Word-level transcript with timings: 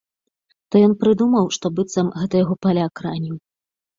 То 0.75 0.79
ён 0.87 0.93
прыдумаў, 1.01 1.45
што 1.57 1.65
быццам 1.79 2.09
гэта 2.21 2.33
яго 2.45 2.55
паляк 2.67 2.93
раніў. 3.09 3.37